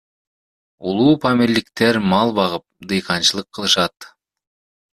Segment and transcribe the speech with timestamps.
[0.91, 4.13] Улуупамирликтер мал багып, дыйканчылык кылышат.